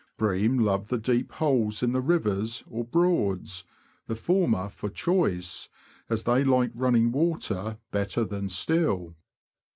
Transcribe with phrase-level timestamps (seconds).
[0.17, 3.65] Bream love the deep holes in the rivers or Broads—
[4.07, 5.69] the former for choice,
[6.09, 9.13] as they like running water better than still.